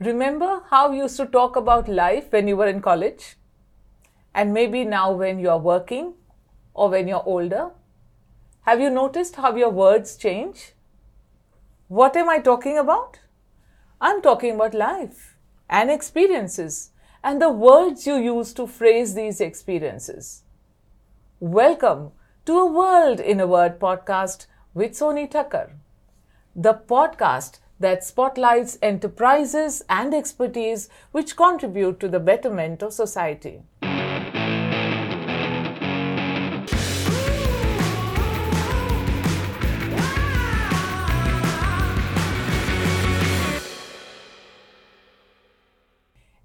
Remember 0.00 0.62
how 0.70 0.92
you 0.92 1.02
used 1.02 1.16
to 1.16 1.26
talk 1.26 1.56
about 1.56 1.88
life 1.88 2.30
when 2.30 2.46
you 2.46 2.56
were 2.56 2.68
in 2.68 2.80
college? 2.80 3.36
And 4.32 4.54
maybe 4.54 4.84
now 4.84 5.10
when 5.10 5.40
you 5.40 5.50
are 5.50 5.58
working 5.58 6.14
or 6.72 6.88
when 6.88 7.08
you're 7.08 7.24
older? 7.26 7.70
Have 8.60 8.80
you 8.80 8.90
noticed 8.90 9.34
how 9.34 9.56
your 9.56 9.70
words 9.70 10.16
change? 10.16 10.74
What 11.88 12.16
am 12.16 12.28
I 12.28 12.38
talking 12.38 12.78
about? 12.78 13.18
I'm 14.00 14.22
talking 14.22 14.54
about 14.54 14.72
life 14.72 15.36
and 15.68 15.90
experiences 15.90 16.90
and 17.24 17.42
the 17.42 17.50
words 17.50 18.06
you 18.06 18.18
use 18.18 18.52
to 18.52 18.68
phrase 18.68 19.14
these 19.14 19.40
experiences. 19.40 20.44
Welcome 21.40 22.12
to 22.46 22.56
a 22.56 22.72
World 22.72 23.18
in 23.18 23.40
a 23.40 23.48
Word 23.48 23.80
podcast 23.80 24.46
with 24.74 24.94
Sonie 24.94 25.26
Thakkar, 25.26 25.72
the 26.54 26.74
podcast 26.74 27.58
that 27.80 28.04
spotlights 28.04 28.78
enterprises 28.82 29.84
and 29.88 30.14
expertise 30.14 30.88
which 31.12 31.36
contribute 31.36 32.00
to 32.00 32.08
the 32.08 32.20
betterment 32.20 32.82
of 32.82 32.92
society. 32.92 33.62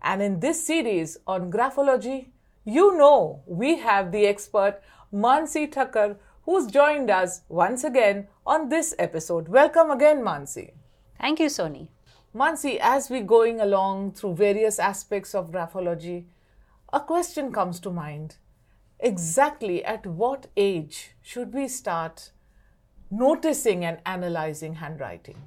And 0.05 0.21
in 0.21 0.41
this 0.41 0.67
series 0.67 1.17
on 1.25 1.51
graphology, 1.51 2.27
you 2.65 2.95
know 2.97 3.41
we 3.47 3.79
have 3.79 4.11
the 4.11 4.27
expert 4.27 4.79
Mansi 5.11 5.71
Thakkar 5.71 6.17
who's 6.43 6.67
joined 6.67 7.09
us 7.09 7.41
once 7.49 7.83
again 7.83 8.27
on 8.45 8.69
this 8.69 8.93
episode. 8.99 9.47
Welcome 9.47 9.89
again, 9.91 10.21
Mansi. 10.21 10.73
Thank 11.23 11.39
you, 11.39 11.47
Sonie. 11.47 11.87
Mansi, 12.35 12.79
as 12.81 13.09
we're 13.09 13.23
going 13.23 13.61
along 13.61 14.11
through 14.11 14.35
various 14.35 14.77
aspects 14.77 15.33
of 15.33 15.51
graphology, 15.51 16.25
a 16.91 16.99
question 16.99 17.53
comes 17.53 17.79
to 17.79 17.89
mind. 17.89 18.35
Exactly 18.99 19.85
at 19.85 20.05
what 20.05 20.47
age 20.57 21.11
should 21.21 21.53
we 21.53 21.69
start 21.69 22.31
noticing 23.09 23.85
and 23.85 23.99
analyzing 24.05 24.73
handwriting? 24.73 25.37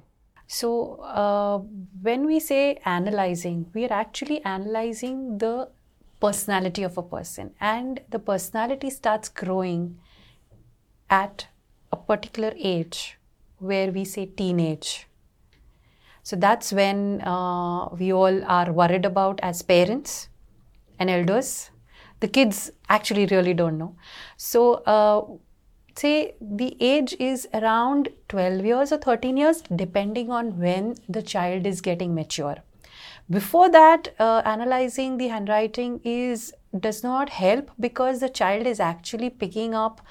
So, 0.47 0.95
uh, 1.01 1.59
when 2.01 2.25
we 2.25 2.39
say 2.39 2.79
analyzing, 2.83 3.69
we 3.75 3.85
are 3.85 3.93
actually 3.93 4.43
analyzing 4.43 5.37
the 5.37 5.69
personality 6.19 6.81
of 6.81 6.97
a 6.97 7.03
person, 7.03 7.53
and 7.61 8.01
the 8.09 8.17
personality 8.17 8.89
starts 8.89 9.29
growing 9.29 9.99
at 11.07 11.45
a 11.91 11.97
particular 11.97 12.53
age 12.57 13.19
where 13.59 13.91
we 13.91 14.05
say 14.05 14.25
teenage 14.25 15.07
so 16.27 16.35
that's 16.35 16.73
when 16.73 17.21
uh, 17.21 17.87
we 17.99 18.11
all 18.11 18.43
are 18.43 18.69
worried 18.69 19.05
about 19.05 19.39
as 19.41 19.61
parents 19.61 20.27
and 20.99 21.09
elders. 21.09 21.71
The 22.19 22.27
kids 22.27 22.69
actually 22.89 23.27
really 23.27 23.53
don't 23.53 23.77
know. 23.77 23.95
So, 24.35 24.73
uh, 24.95 25.21
say 25.95 26.35
the 26.41 26.75
age 26.81 27.15
is 27.17 27.47
around 27.53 28.09
12 28.27 28.65
years 28.65 28.91
or 28.91 28.97
13 28.97 29.37
years, 29.37 29.63
depending 29.73 30.29
on 30.29 30.59
when 30.59 30.95
the 31.07 31.21
child 31.21 31.65
is 31.65 31.79
getting 31.79 32.13
mature. 32.13 32.57
Before 33.29 33.69
that, 33.69 34.13
uh, 34.19 34.41
analyzing 34.43 35.17
the 35.17 35.29
handwriting 35.29 36.01
is 36.03 36.53
does 36.77 37.03
not 37.03 37.29
help 37.29 37.71
because 37.79 38.19
the 38.19 38.27
child 38.27 38.67
is 38.67 38.81
actually 38.81 39.29
picking 39.29 39.73
up 39.73 40.01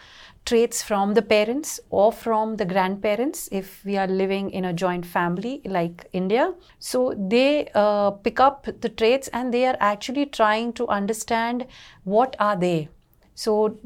traits 0.46 0.82
from 0.82 1.14
the 1.14 1.22
parents 1.22 1.78
or 1.90 2.12
from 2.12 2.56
the 2.56 2.64
grandparents 2.64 3.48
if 3.52 3.84
we 3.84 3.96
are 3.96 4.06
living 4.06 4.50
in 4.50 4.64
a 4.64 4.72
joint 4.72 5.04
family 5.04 5.60
like 5.64 6.08
India. 6.12 6.54
So 6.78 7.14
they 7.18 7.68
uh, 7.74 8.12
pick 8.12 8.40
up 8.40 8.66
the 8.80 8.88
traits 8.88 9.28
and 9.28 9.52
they 9.52 9.66
are 9.66 9.76
actually 9.80 10.26
trying 10.26 10.72
to 10.74 10.88
understand 10.88 11.66
what 12.04 12.36
are 12.38 12.56
they. 12.56 12.88
So, 13.34 13.78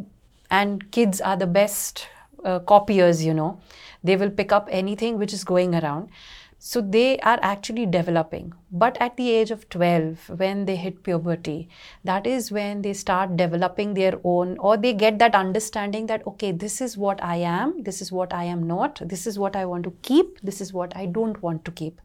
and 0.50 0.90
kids 0.92 1.20
are 1.20 1.36
the 1.36 1.46
best 1.46 2.06
uh, 2.44 2.60
copiers, 2.60 3.24
you 3.24 3.34
know. 3.34 3.60
They 4.04 4.16
will 4.16 4.30
pick 4.30 4.52
up 4.52 4.68
anything 4.70 5.18
which 5.18 5.32
is 5.32 5.44
going 5.44 5.74
around. 5.74 6.10
So 6.59 6.81
they 6.81 7.19
are 7.19 7.37
actually 7.41 7.85
developing. 7.85 8.53
But 8.71 8.97
at 8.99 9.17
the 9.17 9.29
age 9.29 9.51
of 9.51 9.69
12, 9.69 10.29
when 10.37 10.65
they 10.65 10.75
hit 10.75 11.03
puberty, 11.03 11.69
that 12.03 12.25
is 12.25 12.51
when 12.51 12.81
they 12.81 12.93
start 12.93 13.35
developing 13.37 13.93
their 13.93 14.19
own, 14.23 14.57
or 14.57 14.77
they 14.77 14.93
get 14.93 15.19
that 15.19 15.35
understanding 15.35 16.07
that, 16.07 16.25
okay, 16.25 16.51
this 16.51 16.81
is 16.81 16.97
what 16.97 17.23
I 17.23 17.35
am, 17.35 17.83
this 17.83 18.01
is 18.01 18.11
what 18.11 18.33
I 18.33 18.45
am 18.45 18.63
not, 18.63 19.01
this 19.03 19.27
is 19.27 19.37
what 19.37 19.55
I 19.55 19.65
want 19.65 19.83
to 19.83 19.93
keep, 20.01 20.41
this 20.41 20.59
is 20.59 20.73
what 20.73 20.95
I 20.95 21.05
don't 21.05 21.41
want 21.43 21.65
to 21.65 21.71
keep. 21.71 22.01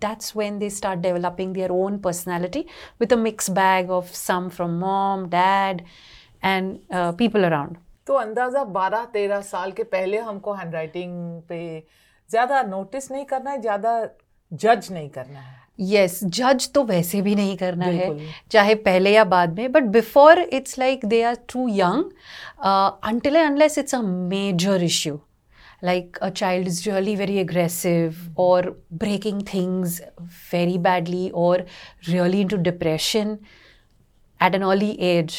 That's 0.00 0.34
when 0.34 0.58
they 0.58 0.68
start 0.68 1.02
developing 1.02 1.52
their 1.52 1.70
own 1.70 2.00
personality 2.00 2.66
with 2.98 3.12
a 3.12 3.16
mixed 3.16 3.54
bag 3.54 3.90
of 3.90 4.14
some 4.14 4.50
from 4.50 4.78
mom, 4.78 5.28
dad, 5.28 5.84
and 6.42 6.80
uh, 6.90 7.12
people 7.12 7.44
around. 7.44 7.76
तो 8.06 8.14
अंदाज़ा 8.14 8.62
12-13 8.72 9.42
साल 9.42 9.72
के 9.72 9.84
पहले 9.90 10.18
हमको 10.18 10.52
handwriting 10.52 11.12
पे 11.48 11.60
ज़्यादा 12.29 12.61
notice 12.63 13.11
नहीं 13.11 13.25
करना 13.25 13.51
है 13.51 13.61
ज़्यादा 13.61 14.01
जज 14.51 14.87
नहीं 14.91 15.09
करना 15.09 15.39
है। 15.39 15.55
यस 15.79 16.19
yes, 16.23 16.29
जज 16.29 16.69
तो 16.73 16.83
वैसे 16.83 17.21
भी 17.21 17.35
नहीं 17.35 17.55
करना 17.57 17.85
है 17.85 18.31
चाहे 18.51 18.75
पहले 18.75 19.11
या 19.13 19.23
बाद 19.23 19.57
में 19.57 19.71
but 19.71 19.83
before 19.83 20.39
it's 20.39 20.77
like 20.79 21.05
they 21.05 21.21
are 21.23 21.37
too 21.53 21.67
young 21.69 22.03
until 23.09 23.35
unless 23.35 23.77
it's 23.77 23.95
a 23.95 24.01
major 24.01 24.83
issue 24.83 25.19
like 25.83 26.17
a 26.17 26.29
child 26.29 26.67
is 26.67 26.89
really 26.89 27.15
very 27.15 27.37
aggressive 27.37 28.35
और 28.39 28.69
ब्रेकिंग 28.93 29.41
थिंग्स 29.53 30.01
वेरी 30.53 30.77
बैडली 30.77 31.29
और 31.29 31.65
really 32.09 32.41
in 32.41 32.47
to 32.47 32.57
depression 32.57 33.37
at 34.39 34.55
an 34.55 34.63
early 34.63 34.91
age 35.11 35.35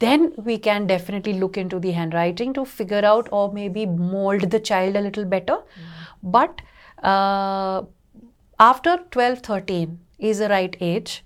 then 0.00 0.32
we 0.40 0.56
can 0.56 0.86
definitely 0.86 1.32
look 1.32 1.58
in 1.58 1.68
to 1.68 1.78
hand 1.78 2.14
writing 2.14 2.54
to 2.54 2.64
figure 2.64 3.04
out 3.04 3.28
और 3.28 3.52
maybe 3.68 3.86
mould 3.86 4.46
the 4.46 4.58
child 4.60 4.96
a 4.96 5.00
little 5.00 5.24
better 5.24 5.62
But 6.24 6.62
uh, 7.02 7.82
after 8.58 8.98
12, 9.10 9.40
13 9.40 10.00
is 10.18 10.38
the 10.38 10.48
right 10.48 10.76
age. 10.80 11.24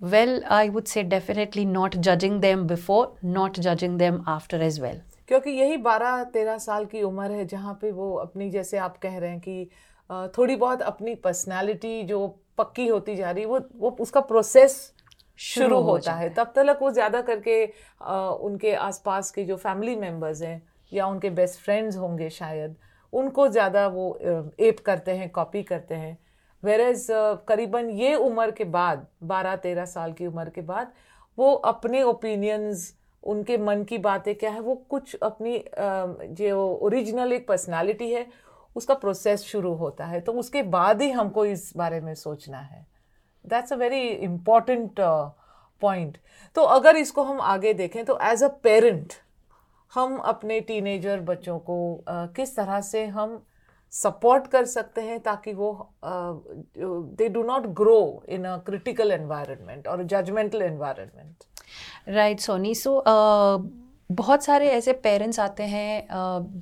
Well, 0.00 0.42
I 0.50 0.68
would 0.68 0.88
say 0.88 1.02
definitely 1.02 1.64
not 1.64 2.00
judging 2.00 2.40
them 2.40 2.66
before, 2.66 3.12
not 3.22 3.54
judging 3.54 3.96
them 3.98 4.22
after 4.26 4.56
as 4.56 4.80
well. 4.80 5.00
क्योंकि 5.28 5.50
यही 5.50 5.76
12-13 5.82 6.58
साल 6.60 6.84
की 6.86 7.02
उम्र 7.02 7.30
है 7.30 7.44
जहाँ 7.46 7.72
पे 7.80 7.90
वो 7.92 8.12
अपनी 8.16 8.50
जैसे 8.50 8.76
आप 8.78 8.96
कह 9.02 9.16
रहे 9.18 9.30
हैं 9.30 9.40
कि 9.40 9.68
थोड़ी 10.36 10.56
बहुत 10.56 10.82
अपनी 10.82 11.14
पर्सनालिटी 11.24 12.02
जो 12.10 12.26
पक्की 12.58 12.86
होती 12.86 13.16
जा 13.16 13.30
रही 13.30 13.42
है 13.42 13.48
वो 13.48 13.60
वो 13.76 13.96
उसका 14.00 14.20
प्रोसेस 14.28 14.76
शुरू 15.38 15.80
होता 15.88 16.12
है 16.14 16.28
तब 16.34 16.52
तक 16.56 16.78
वो 16.82 16.90
ज़्यादा 16.90 17.20
करके 17.20 17.64
आ, 18.02 18.28
उनके 18.28 18.74
आसपास 18.74 19.30
के 19.30 19.44
जो 19.44 19.56
फैमिली 19.56 19.96
मेंबर्स 19.96 20.42
हैं 20.42 20.62
या 20.92 21.06
उनके 21.06 21.30
बेस्ट 21.30 21.60
फ्रेंड्स 21.60 21.96
होंगे 21.96 22.30
शायद 22.30 22.76
उनको 23.12 23.48
ज़्यादा 23.48 23.86
वो 23.88 24.06
एप 24.60 24.80
करते 24.86 25.12
हैं, 25.12 25.28
कॉपी 25.30 25.62
करते 25.62 25.94
हैं। 25.94 26.18
वेरेज 26.62 27.06
करीबन 27.48 27.90
ये 27.92 28.14
उम्र 28.16 28.50
के 28.50 28.64
बाद 28.66 29.06
बारह 29.24 29.56
तेरह 29.58 29.84
साल 29.86 30.12
की 30.12 30.26
उम्र 30.26 30.50
के 30.50 30.60
बाद, 30.62 30.92
वो 31.38 31.52
अपने 31.52 32.02
ओपिनियंस 32.04 32.94
उनके 33.22 33.56
मन 33.58 33.82
की 33.84 33.98
बातें 33.98 34.34
क्या 34.34 34.50
है, 34.50 34.60
वो 34.60 34.74
कुछ 34.90 35.14
अपनी 35.16 35.64
जो 35.78 36.66
ओरिजिनल 36.82 37.32
एक 37.32 37.46
पर्सनालिटी 37.48 38.10
है, 38.10 38.26
उसका 38.76 38.94
प्रोसेस 38.96 39.42
शुरू 39.44 39.72
होता 39.74 40.06
है। 40.06 40.20
तो 40.20 40.32
उसके 40.34 40.62
बाद 40.64 41.02
ही 41.02 41.10
हमको 41.10 41.44
इस 41.46 41.72
बारे 41.76 42.00
में 42.00 42.14
सोचना 42.16 42.58
है। 42.58 42.86
That's 43.44 43.72
a 43.72 43.76
very 43.76 44.08
important 44.08 45.00
point 45.82 46.16
तो 46.56 46.62
अगर 46.62 46.96
इसको 46.96 47.22
हम 47.22 47.40
आगे 47.42 47.72
देखें 47.74 48.04
तो 48.04 48.18
एज 48.22 48.42
अ 48.42 48.48
पेरेंट 48.62 49.12
हम 49.94 50.16
अपने 50.16 50.60
टीनेजर 50.60 51.20
बच्चों 51.20 51.58
को 51.58 52.04
आ, 52.08 52.26
किस 52.26 52.56
तरह 52.56 52.80
से 52.80 53.06
हम 53.06 53.42
सपोर्ट 53.92 54.46
कर 54.46 54.64
सकते 54.64 55.00
हैं 55.00 55.20
ताकि 55.20 55.52
वो 55.52 55.90
they 57.18 57.28
do 57.28 57.42
not 57.42 57.66
grow 57.66 58.24
in 58.28 58.44
a 58.44 58.56
critical 58.56 59.12
environment 59.12 59.88
और 59.88 60.02
judgemental 60.04 60.62
environment 60.62 61.44
right 62.08 62.40
Soni 62.40 62.74
so 62.74 63.02
बहुत 64.12 64.44
सारे 64.44 64.68
ऐसे 64.70 64.92
पेरेंट्स 64.92 65.40
आते 65.40 65.62
हैं 65.62 66.06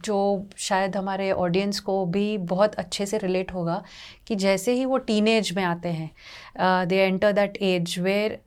जो 0.04 0.48
शायद 0.56 0.96
हमारे 0.96 1.30
ऑडियंस 1.32 1.80
को 1.80 2.04
भी 2.06 2.38
बहुत 2.38 2.74
अच्छे 2.74 3.06
से 3.06 3.18
रिलेट 3.18 3.52
होगा 3.54 3.82
कि 4.26 4.36
जैसे 4.36 4.72
ही 4.72 4.84
वो 4.84 4.98
टीनेज 4.98 5.52
में 5.52 5.62
आते 5.64 5.88
हैं 5.88 6.10
they 6.88 6.96
enter 6.96 7.32
that 7.32 7.56
age 7.62 7.98
where 7.98 8.38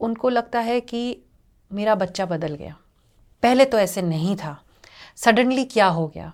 उनको 0.00 0.28
लगता 0.28 0.60
है 0.60 0.80
कि 0.80 1.22
मेरा 1.70 1.94
बच्चा 1.94 2.26
बदल 2.26 2.54
गया। 2.54 2.76
पहले 3.43 3.65
तो 3.65 3.77
ऐसे 3.79 4.01
नहीं 4.01 4.35
था 4.35 4.57
सडनली 5.23 5.65
क्या 5.73 5.87
हो 5.97 6.07
गया 6.15 6.31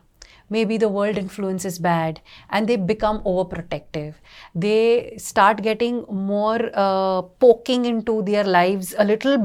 may 0.51 0.63
be 0.65 0.77
the 0.77 0.83
world 0.93 1.17
influence 1.17 1.65
is 1.65 1.81
bad 1.81 2.19
and 2.53 2.67
they 2.67 2.77
become 2.91 3.21
over 3.25 3.43
protective 3.49 4.13
they 4.61 4.77
start 5.25 5.61
getting 5.61 6.01
more 6.29 6.71
poking 6.77 7.85
in 7.85 8.01
to 8.11 8.21
their 8.31 8.45
lives 8.59 8.93
a 8.93 9.03
little 9.03 9.37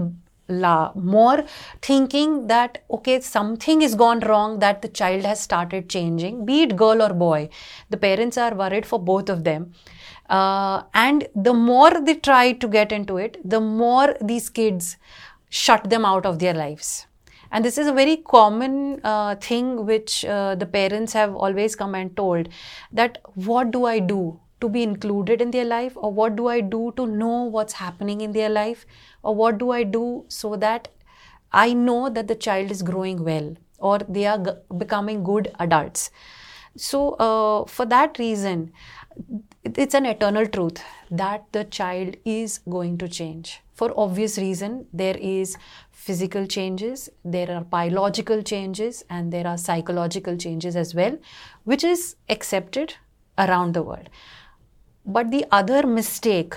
la 0.48 0.72
more 1.12 1.38
thinking 1.86 2.34
that 2.50 2.76
okay 2.96 3.14
something 3.28 3.80
is 3.86 3.94
gone 4.02 4.20
wrong 4.30 4.52
that 4.64 4.76
the 4.82 4.90
child 4.98 5.24
has 5.28 5.40
started 5.46 5.88
changing 5.94 6.36
be 6.50 6.58
it 6.66 6.74
girl 6.82 7.02
or 7.06 7.08
boy 7.22 7.38
the 7.94 7.98
parents 8.04 8.38
are 8.42 8.52
worried 8.60 8.86
for 8.90 9.00
both 9.08 9.32
of 9.34 9.40
them 9.48 9.66
Uh, 10.28 10.82
and 10.92 11.28
the 11.34 11.54
more 11.54 12.00
they 12.00 12.14
try 12.14 12.52
to 12.52 12.68
get 12.68 12.90
into 12.90 13.16
it, 13.16 13.38
the 13.44 13.60
more 13.60 14.16
these 14.20 14.50
kids 14.50 14.96
shut 15.48 15.88
them 15.88 16.04
out 16.04 16.26
of 16.26 16.38
their 16.38 16.54
lives. 16.54 17.06
And 17.51 17.65
this 17.65 17.77
is 17.77 17.87
a 17.87 17.93
very 17.93 18.17
common 18.17 19.01
uh, 19.03 19.35
thing 19.35 19.85
which 19.85 20.23
uh, 20.25 20.55
the 20.55 20.65
parents 20.65 21.13
have 21.13 21.35
always 21.35 21.75
come 21.75 21.95
and 21.95 22.15
told 22.15 22.47
that 22.91 23.17
what 23.35 23.71
do 23.71 23.85
I 23.85 23.99
do 23.99 24.39
to 24.61 24.69
be 24.69 24.83
included 24.83 25.41
in 25.41 25.51
their 25.51 25.65
life, 25.65 25.93
or 25.95 26.11
what 26.13 26.35
do 26.35 26.47
I 26.47 26.61
do 26.61 26.93
to 26.95 27.05
know 27.07 27.43
what's 27.43 27.73
happening 27.73 28.21
in 28.21 28.31
their 28.31 28.49
life, 28.49 28.85
or 29.23 29.33
what 29.35 29.57
do 29.57 29.71
I 29.71 29.83
do 29.83 30.25
so 30.27 30.55
that 30.57 30.87
I 31.51 31.73
know 31.73 32.09
that 32.09 32.27
the 32.27 32.35
child 32.35 32.71
is 32.71 32.81
growing 32.83 33.23
well 33.23 33.55
or 33.79 33.97
they 34.07 34.25
are 34.27 34.37
g- 34.37 34.51
becoming 34.77 35.23
good 35.23 35.51
adults. 35.59 36.11
So, 36.77 37.09
uh, 37.15 37.65
for 37.65 37.85
that 37.87 38.19
reason, 38.19 38.71
it's 39.63 39.93
an 39.93 40.05
eternal 40.07 40.47
truth 40.47 40.83
that 41.11 41.45
the 41.51 41.63
child 41.63 42.15
is 42.25 42.59
going 42.69 42.97
to 42.97 43.07
change. 43.07 43.61
For 43.75 43.93
obvious 43.95 44.37
reason 44.37 44.87
there 44.91 45.17
is 45.17 45.55
physical 45.91 46.47
changes 46.47 47.09
there 47.23 47.51
are 47.51 47.63
biological 47.63 48.41
changes 48.41 49.03
and 49.09 49.31
there 49.31 49.45
are 49.45 49.57
psychological 49.57 50.35
changes 50.35 50.75
as 50.75 50.95
well 50.95 51.17
which 51.63 51.83
is 51.83 52.15
accepted 52.29 52.95
around 53.37 53.73
the 53.73 53.83
world. 53.83 54.09
But 55.05 55.31
the 55.31 55.45
other 55.51 55.85
mistake 55.85 56.55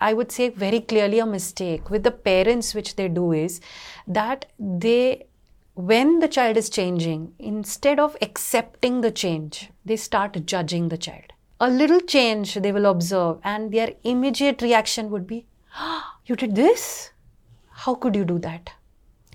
i 0.00 0.12
would 0.12 0.32
say 0.32 0.48
very 0.48 0.80
clearly 0.80 1.18
a 1.20 1.26
mistake 1.26 1.90
with 1.90 2.02
the 2.02 2.10
parents 2.10 2.74
which 2.74 2.96
they 2.96 3.08
do 3.08 3.32
is 3.32 3.60
that 4.06 4.46
they 4.58 5.26
when 5.74 6.18
the 6.18 6.28
child 6.36 6.56
is 6.56 6.68
changing 6.68 7.32
instead 7.38 8.00
of 8.00 8.16
accepting 8.20 9.00
the 9.00 9.12
change 9.12 9.70
they 9.84 9.96
start 9.96 10.44
judging 10.54 10.88
the 10.88 10.98
child 11.06 11.32
a 11.64 11.70
little 11.70 12.00
change 12.00 12.54
they 12.54 12.72
will 12.76 12.86
observe 12.86 13.38
and 13.44 13.72
their 13.72 13.90
immediate 14.02 14.62
reaction 14.62 15.10
would 15.10 15.26
be 15.26 15.46
oh, 15.78 16.04
you 16.26 16.34
did 16.34 16.56
this? 16.56 17.10
How 17.82 17.94
could 17.94 18.16
you 18.16 18.24
do 18.24 18.38
that? 18.40 18.72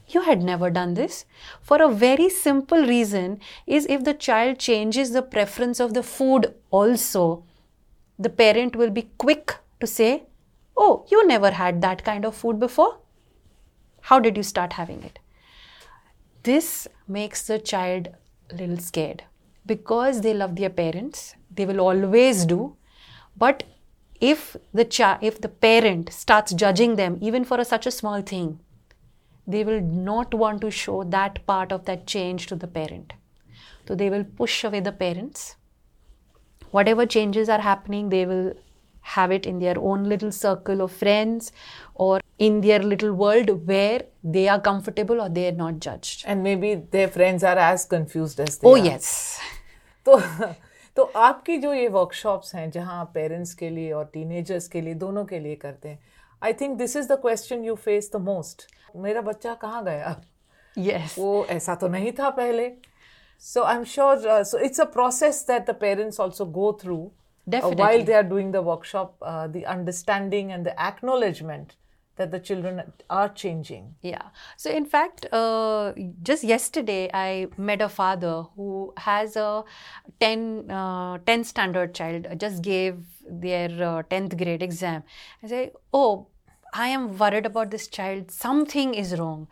You 0.09 0.21
had 0.21 0.41
never 0.41 0.69
done 0.69 0.93
this. 0.93 1.25
For 1.61 1.81
a 1.81 1.89
very 1.89 2.29
simple 2.29 2.85
reason 2.85 3.39
is 3.65 3.85
if 3.89 4.03
the 4.03 4.13
child 4.13 4.59
changes 4.59 5.11
the 5.11 5.21
preference 5.21 5.79
of 5.79 5.93
the 5.93 6.03
food 6.03 6.53
also 6.69 7.43
the 8.19 8.29
parent 8.29 8.75
will 8.75 8.89
be 8.89 9.09
quick 9.17 9.55
to 9.79 9.87
say 9.87 10.23
oh 10.75 11.05
you 11.09 11.25
never 11.27 11.51
had 11.51 11.81
that 11.81 12.03
kind 12.03 12.25
of 12.25 12.35
food 12.35 12.59
before. 12.59 12.97
How 14.01 14.19
did 14.19 14.35
you 14.35 14.43
start 14.43 14.73
having 14.73 15.01
it? 15.03 15.19
This 16.43 16.87
makes 17.07 17.47
the 17.47 17.57
child 17.57 18.09
a 18.49 18.55
little 18.55 18.77
scared 18.77 19.23
because 19.67 20.21
they 20.21 20.33
love 20.33 20.55
their 20.55 20.69
parents 20.69 21.35
they 21.57 21.65
will 21.65 21.81
always 21.81 22.45
do. 22.45 22.75
But 23.35 23.63
if 24.19 24.55
the 24.73 24.85
cha- 24.85 25.19
if 25.21 25.41
the 25.41 25.49
parent 25.49 26.11
starts 26.11 26.53
judging 26.53 26.95
them 26.95 27.17
even 27.21 27.43
for 27.43 27.59
a, 27.59 27.65
such 27.65 27.85
a 27.85 27.91
small 27.91 28.21
thing 28.21 28.59
they 29.45 29.63
will 29.63 29.81
not 29.81 30.33
want 30.33 30.61
to 30.61 30.71
show 30.71 31.03
that 31.03 31.45
part 31.45 31.71
of 31.71 31.85
that 31.85 32.05
change 32.05 32.47
to 32.47 32.55
the 32.55 32.67
parent. 32.67 33.13
So 33.87 33.95
they 33.95 34.09
will 34.09 34.25
push 34.25 34.63
away 34.65 34.81
the 34.81 34.91
parents. 34.91 35.55
Whatever 36.71 37.05
changes 37.05 37.47
are 37.47 37.61
happening 37.61 38.09
they 38.09 38.25
will 38.25 38.53
have 39.01 39.31
it 39.31 39.45
in 39.45 39.59
their 39.59 39.79
own 39.79 40.03
little 40.03 40.33
circle 40.33 40.81
of 40.81 40.91
friends 40.91 41.53
or 41.95 42.19
in 42.37 42.59
their 42.61 42.79
little 42.79 43.13
world 43.13 43.65
where 43.65 44.01
they 44.21 44.49
are 44.49 44.59
comfortable 44.59 45.21
or 45.21 45.29
they 45.29 45.47
are 45.47 45.53
not 45.53 45.79
judged. 45.79 46.25
And 46.27 46.43
maybe 46.43 46.75
their 46.75 47.07
friends 47.07 47.43
are 47.43 47.57
as 47.57 47.85
confused 47.85 48.39
as 48.41 48.57
they 48.57 48.67
oh 48.67 48.73
are. 48.73 48.85
yes 48.85 49.39
तो 50.07 50.19
तो 50.97 51.03
आपकी 51.03 51.57
जो 51.57 51.73
ये 51.73 51.87
workshops 51.87 52.55
हैं 52.55 52.69
जहाँ 52.71 52.99
आप 52.99 53.11
parents 53.13 53.53
के 53.53 53.69
लिए 53.69 53.91
और 53.91 54.05
टीनेजर्स 54.05 54.67
के 54.67 54.81
लिए 54.81 54.93
दोनों 54.93 55.25
के 55.25 55.39
लिए 55.39 55.55
करते 55.55 55.89
हैं 55.89 55.99
I 56.43 56.53
think 56.53 56.77
this 56.77 56.95
is 56.95 57.07
the 57.07 57.17
question 57.21 57.63
you 57.63 57.75
face 57.75 58.11
the 58.13 58.21
most 58.21 58.63
मेरा 58.95 59.21
बच्चा 59.21 59.53
कहाँ 59.53 59.83
गया? 59.83 60.15
Yes 60.77 61.11
yes. 61.11 61.19
वो 61.19 61.45
ऐसा 61.49 61.75
तो 61.75 61.87
नहीं 61.87 62.11
था 62.11 62.29
पहले। 62.29 62.71
So 63.39 63.63
I 63.63 63.75
am 63.75 63.83
sure 63.83 64.43
so 64.43 64.57
it's 64.57 64.79
a 64.79 64.83
process 64.83 65.45
that 65.47 65.69
the 65.69 65.75
parents 65.75 66.19
also 66.19 66.45
go 66.45 66.71
through 66.83 66.97
while 67.47 68.05
they 68.05 68.13
are 68.13 68.23
doing 68.23 68.53
the 68.53 68.55
workshop 68.55 69.17
the 69.23 69.63
understanding 69.67 70.51
and 70.51 70.67
the 70.67 70.75
acknowledgement 70.87 71.73
that 72.17 72.31
the 72.31 72.39
children 72.39 72.81
are 73.09 73.29
changing. 73.29 73.95
Yeah. 74.01 74.29
So, 74.57 74.69
in 74.69 74.85
fact, 74.85 75.27
uh, 75.31 75.93
just 76.23 76.43
yesterday 76.43 77.09
I 77.13 77.47
met 77.57 77.81
a 77.81 77.89
father 77.89 78.43
who 78.55 78.93
has 78.97 79.35
a 79.35 79.63
10, 80.19 80.69
uh, 80.69 81.19
10 81.25 81.43
standard 81.43 81.93
child, 81.93 82.27
just 82.37 82.61
gave 82.61 82.97
their 83.29 83.69
uh, 83.69 84.03
10th 84.03 84.37
grade 84.37 84.61
exam. 84.61 85.03
I 85.43 85.47
say, 85.47 85.71
Oh, 85.93 86.27
I 86.73 86.89
am 86.89 87.17
worried 87.17 87.45
about 87.45 87.71
this 87.71 87.87
child. 87.87 88.31
Something 88.31 88.93
is 88.93 89.17
wrong. 89.17 89.47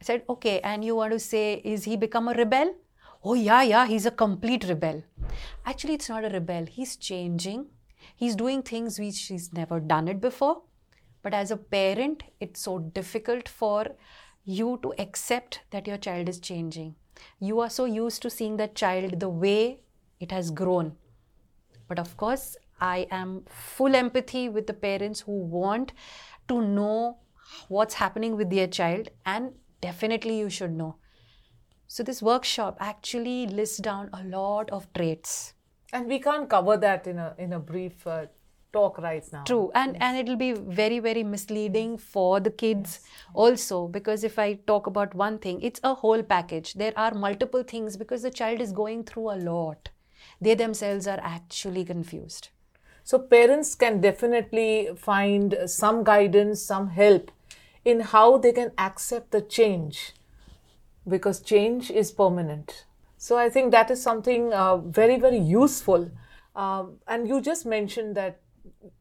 I 0.00 0.04
said, 0.04 0.22
Okay. 0.28 0.60
And 0.60 0.84
you 0.84 0.94
want 0.96 1.12
to 1.12 1.18
say, 1.18 1.60
is 1.64 1.84
he 1.84 1.96
become 1.96 2.28
a 2.28 2.34
rebel? 2.34 2.74
Oh, 3.24 3.34
yeah, 3.34 3.62
yeah, 3.62 3.86
he's 3.86 4.04
a 4.04 4.10
complete 4.10 4.64
rebel. 4.68 5.04
Actually, 5.64 5.94
it's 5.94 6.08
not 6.08 6.24
a 6.24 6.28
rebel. 6.28 6.66
He's 6.66 6.96
changing. 6.96 7.66
He's 8.16 8.34
doing 8.34 8.62
things 8.62 8.98
which 8.98 9.20
he's 9.26 9.52
never 9.52 9.78
done 9.78 10.08
it 10.08 10.20
before 10.20 10.62
but 11.22 11.34
as 11.34 11.50
a 11.50 11.56
parent, 11.56 12.22
it's 12.40 12.60
so 12.60 12.78
difficult 12.78 13.48
for 13.48 13.86
you 14.44 14.78
to 14.82 14.92
accept 14.98 15.60
that 15.70 15.86
your 15.86 15.96
child 15.96 16.28
is 16.28 16.40
changing. 16.40 16.96
You 17.38 17.60
are 17.60 17.70
so 17.70 17.84
used 17.84 18.22
to 18.22 18.30
seeing 18.30 18.56
that 18.56 18.74
child 18.74 19.20
the 19.20 19.28
way 19.28 19.80
it 20.18 20.32
has 20.32 20.50
grown. 20.50 20.96
But 21.88 21.98
of 21.98 22.16
course, 22.16 22.56
I 22.80 23.06
am 23.10 23.44
full 23.48 23.94
empathy 23.94 24.48
with 24.48 24.66
the 24.66 24.74
parents 24.74 25.20
who 25.20 25.32
want 25.32 25.92
to 26.48 26.60
know 26.60 27.18
what's 27.68 27.94
happening 27.94 28.36
with 28.36 28.50
their 28.50 28.66
child, 28.66 29.08
and 29.24 29.52
definitely 29.80 30.38
you 30.38 30.50
should 30.50 30.72
know. 30.72 30.96
So, 31.86 32.02
this 32.02 32.22
workshop 32.22 32.78
actually 32.80 33.46
lists 33.46 33.76
down 33.76 34.08
a 34.12 34.24
lot 34.24 34.70
of 34.70 34.92
traits. 34.94 35.54
And 35.92 36.06
we 36.06 36.18
can't 36.18 36.48
cover 36.48 36.76
that 36.78 37.06
in 37.06 37.18
a, 37.18 37.34
in 37.38 37.52
a 37.52 37.60
brief 37.60 38.06
uh, 38.06 38.26
talk 38.72 38.98
right 38.98 39.24
now. 39.32 39.44
True. 39.44 39.70
And 39.74 39.92
yes. 39.94 40.02
and 40.02 40.18
it'll 40.18 40.36
be 40.36 40.52
very 40.52 40.98
very 40.98 41.22
misleading 41.22 41.98
for 41.98 42.40
the 42.40 42.50
kids 42.50 43.00
yes. 43.02 43.10
also 43.34 43.88
because 43.88 44.24
if 44.24 44.38
i 44.38 44.54
talk 44.72 44.86
about 44.86 45.14
one 45.14 45.38
thing 45.38 45.60
it's 45.62 45.80
a 45.82 45.94
whole 45.94 46.22
package. 46.22 46.74
There 46.74 46.92
are 46.96 47.14
multiple 47.14 47.62
things 47.62 47.96
because 47.96 48.22
the 48.22 48.30
child 48.30 48.60
is 48.60 48.72
going 48.72 49.04
through 49.04 49.30
a 49.30 49.38
lot. 49.50 49.90
They 50.40 50.54
themselves 50.54 51.06
are 51.06 51.20
actually 51.22 51.84
confused. 51.84 52.48
So 53.04 53.18
parents 53.18 53.74
can 53.74 54.00
definitely 54.00 54.90
find 54.96 55.56
some 55.66 56.04
guidance 56.04 56.62
some 56.62 56.88
help 56.88 57.30
in 57.84 58.00
how 58.00 58.38
they 58.38 58.52
can 58.52 58.70
accept 58.78 59.32
the 59.32 59.40
change 59.40 60.12
because 61.08 61.40
change 61.40 61.90
is 61.90 62.12
permanent. 62.12 62.84
So 63.18 63.38
i 63.38 63.48
think 63.48 63.72
that 63.72 63.90
is 63.90 64.02
something 64.02 64.52
uh, 64.52 64.76
very 64.76 65.18
very 65.18 65.38
useful. 65.38 66.10
Um, 66.54 66.98
and 67.08 67.26
you 67.26 67.40
just 67.40 67.64
mentioned 67.64 68.14
that 68.16 68.41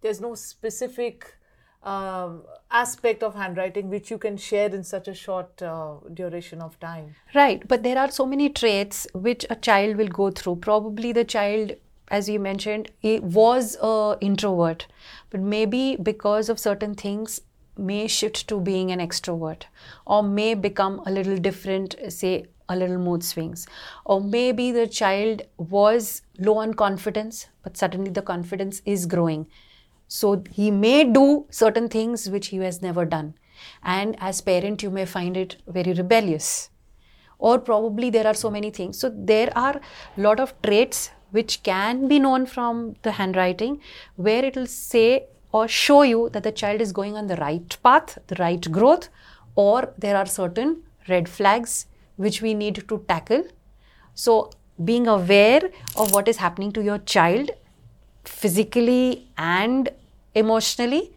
there's 0.01 0.21
no 0.21 0.35
specific 0.35 1.35
um, 1.83 2.43
aspect 2.69 3.23
of 3.23 3.35
handwriting 3.35 3.89
which 3.89 4.11
you 4.11 4.17
can 4.17 4.37
share 4.37 4.69
in 4.69 4.83
such 4.83 5.07
a 5.07 5.13
short 5.13 5.61
uh, 5.61 5.95
duration 6.13 6.61
of 6.61 6.79
time. 6.79 7.15
Right, 7.33 7.67
but 7.67 7.83
there 7.83 7.97
are 7.97 8.11
so 8.11 8.25
many 8.25 8.49
traits 8.49 9.07
which 9.13 9.45
a 9.49 9.55
child 9.55 9.95
will 9.95 10.07
go 10.07 10.31
through. 10.31 10.57
Probably 10.57 11.11
the 11.11 11.25
child, 11.25 11.73
as 12.09 12.29
you 12.29 12.39
mentioned, 12.39 12.91
was 13.03 13.77
a 13.81 14.17
introvert, 14.21 14.87
but 15.29 15.39
maybe 15.41 15.97
because 16.01 16.49
of 16.49 16.59
certain 16.59 16.93
things 16.93 17.41
may 17.77 18.07
shift 18.07 18.47
to 18.47 18.59
being 18.59 18.91
an 18.91 18.99
extrovert 18.99 19.63
or 20.05 20.21
may 20.21 20.53
become 20.53 21.01
a 21.05 21.11
little 21.11 21.37
different 21.37 21.95
say 22.09 22.45
a 22.69 22.75
little 22.75 22.97
mood 22.97 23.23
swings 23.23 23.65
or 24.05 24.21
maybe 24.21 24.71
the 24.71 24.85
child 24.87 25.41
was 25.57 26.21
low 26.37 26.57
on 26.57 26.73
confidence 26.73 27.47
but 27.63 27.77
suddenly 27.77 28.11
the 28.11 28.21
confidence 28.21 28.81
is 28.85 29.05
growing 29.05 29.47
so 30.13 30.43
he 30.51 30.71
may 30.71 31.05
do 31.05 31.45
certain 31.49 31.87
things 31.87 32.29
which 32.29 32.47
he 32.47 32.57
has 32.57 32.81
never 32.81 33.05
done. 33.05 33.33
And 33.81 34.17
as 34.19 34.41
parent, 34.41 34.83
you 34.83 34.89
may 34.91 35.05
find 35.05 35.37
it 35.37 35.55
very 35.65 35.93
rebellious. 35.93 36.69
Or 37.39 37.57
probably 37.59 38.09
there 38.09 38.27
are 38.27 38.33
so 38.33 38.51
many 38.51 38.71
things. 38.71 38.99
So 38.99 39.09
there 39.15 39.49
are 39.57 39.79
a 40.17 40.21
lot 40.21 40.41
of 40.41 40.53
traits 40.63 41.11
which 41.29 41.63
can 41.63 42.09
be 42.09 42.19
known 42.19 42.45
from 42.45 42.97
the 43.03 43.13
handwriting 43.13 43.79
where 44.17 44.43
it 44.43 44.57
will 44.57 44.67
say 44.67 45.27
or 45.53 45.69
show 45.69 46.01
you 46.01 46.29
that 46.33 46.43
the 46.43 46.51
child 46.51 46.81
is 46.81 46.91
going 46.91 47.15
on 47.15 47.27
the 47.27 47.37
right 47.37 47.77
path, 47.81 48.17
the 48.27 48.35
right 48.35 48.69
growth, 48.69 49.07
or 49.55 49.93
there 49.97 50.17
are 50.17 50.25
certain 50.25 50.83
red 51.07 51.29
flags 51.29 51.85
which 52.17 52.41
we 52.41 52.53
need 52.53 52.83
to 52.89 53.05
tackle. 53.07 53.45
So, 54.13 54.51
being 54.83 55.07
aware 55.07 55.71
of 55.95 56.13
what 56.13 56.27
is 56.27 56.37
happening 56.37 56.73
to 56.73 56.83
your 56.83 56.97
child 56.97 57.51
physically 58.25 59.29
and 59.37 59.89
emotionally 60.35 61.11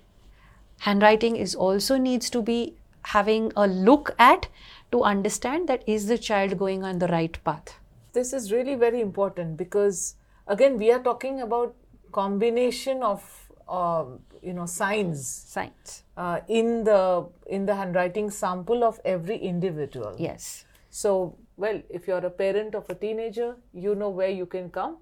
handwriting 0.81 1.37
is 1.37 1.55
also 1.55 1.97
needs 1.97 2.31
to 2.31 2.43
be 2.43 2.75
having 3.15 3.53
a 3.57 3.67
look 3.67 4.15
at 4.19 4.49
to 4.91 5.03
understand 5.03 5.69
that 5.69 5.83
is 5.87 6.07
the 6.07 6.19
child 6.19 6.59
going 6.59 6.85
on 6.85 6.99
the 6.99 7.09
right 7.09 7.39
path 7.45 7.79
this 8.13 8.33
is 8.33 8.51
really 8.53 8.75
very 8.75 9.01
important 9.01 9.57
because 9.57 10.17
again 10.47 10.79
we 10.79 10.91
are 10.91 11.03
talking 11.03 11.41
about 11.41 11.75
combination 12.13 13.03
of 13.03 13.45
um, 13.69 14.21
you 14.43 14.53
know 14.53 14.67
signs 14.67 15.27
Signs. 15.27 16.03
uh, 16.17 16.41
in 16.49 16.85
the 16.85 17.27
in 17.47 17.67
the 17.67 17.75
handwriting 17.75 18.31
sample 18.31 18.85
of 18.85 19.01
every 19.05 19.37
individual. 19.37 20.15
Yes. 20.19 20.65
So, 20.91 21.37
well, 21.57 21.83
if 21.91 22.07
you're 22.07 22.25
a 22.25 22.31
parent 22.31 22.75
of 22.75 22.89
a 22.89 22.95
teenager, 22.95 23.57
you 23.73 23.95
know 23.95 24.11
where 24.11 24.29
you 24.29 24.47
can 24.47 24.71
come. 24.71 24.99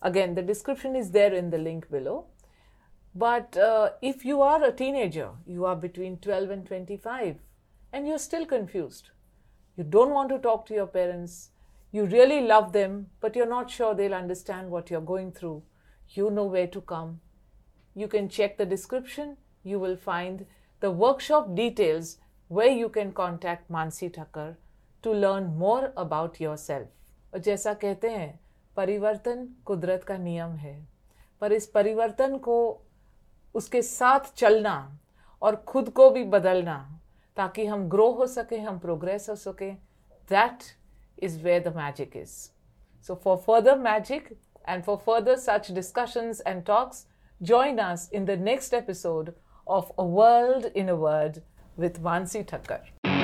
Again, 0.00 0.34
the 0.34 0.42
description 0.42 0.96
is 0.96 1.12
there 1.12 1.32
in 1.32 1.50
the 1.50 1.58
link 1.58 1.88
below. 1.90 2.26
But 3.14 3.56
uh, 3.58 3.90
if 4.00 4.24
you 4.24 4.40
are 4.40 4.64
a 4.64 4.72
teenager, 4.72 5.30
you 5.46 5.66
are 5.66 5.76
between 5.76 6.16
12 6.16 6.50
and 6.50 6.66
25, 6.66 7.36
and 7.92 8.08
you're 8.08 8.18
still 8.18 8.46
confused, 8.46 9.10
you 9.76 9.84
don't 9.84 10.14
want 10.14 10.30
to 10.30 10.38
talk 10.38 10.64
to 10.66 10.74
your 10.74 10.86
parents, 10.86 11.50
you 11.92 12.06
really 12.06 12.40
love 12.40 12.72
them, 12.72 13.10
but 13.20 13.36
you're 13.36 13.46
not 13.46 13.70
sure 13.70 13.94
they'll 13.94 14.14
understand 14.14 14.70
what 14.70 14.90
you're 14.90 15.02
going 15.02 15.30
through, 15.30 15.62
you 16.08 16.30
know 16.30 16.46
where 16.46 16.66
to 16.66 16.80
come. 16.80 17.20
You 17.94 18.08
can 18.08 18.30
check 18.30 18.56
the 18.56 18.64
description, 18.64 19.36
you 19.62 19.78
will 19.78 19.96
find 19.96 20.46
the 20.80 20.90
workshop 20.90 21.54
details 21.54 22.16
where 22.48 22.70
you 22.70 22.88
can 22.88 23.12
contact 23.12 23.70
Mansi 23.70 24.10
Thakkar 24.10 24.56
to 25.02 25.12
learn 25.12 25.54
more 25.58 25.92
about 25.96 26.40
yourself. 26.40 26.86
और 27.34 27.38
जैसा 27.38 27.74
कहते 27.74 28.10
हैं 28.10 28.40
परिवर्तन 28.76 29.48
कुदरत 29.64 30.04
का 30.04 30.16
नियम 30.16 30.50
है। 30.50 30.88
पर 31.40 31.52
इस 31.52 31.66
परिवर्तन 31.66 32.38
को 32.38 32.86
उसके 33.54 33.82
साथ 33.82 34.34
चलना 34.36 34.98
और 35.42 35.56
खुद 35.56 35.88
को 35.88 36.10
भी 36.10 36.24
बदलना, 36.24 37.00
ताकि 37.36 37.66
हम 37.66 37.88
ग्रो 37.88 38.10
हो 38.10 38.26
सके, 38.26 38.58
हम 38.58 38.78
प्रोग्रेस 38.78 39.28
हो 39.28 39.34
सके 39.34 39.70
that 40.30 40.62
is 41.18 41.42
where 41.42 41.68
the 41.68 41.76
magic 41.76 42.16
is 42.16 42.30
so 43.08 43.14
for 43.14 43.36
further 43.36 43.78
magic 43.78 44.28
and 44.68 44.82
for 44.82 44.96
further 44.96 45.36
such 45.36 45.70
discussions 45.70 46.42
and 46.46 46.64
talks 46.64 47.06
join 47.42 47.78
us 47.78 48.10
in 48.12 48.24
the 48.24 48.30
next 48.30 48.74
episode 48.74 49.32
of 49.68 49.90
a 49.98 50.02
world 50.02 50.66
in 50.66 50.88
a 50.88 50.92
world 50.92 51.40
with 51.78 52.00
Mansi 52.00 52.42
Thakkar 52.42 53.21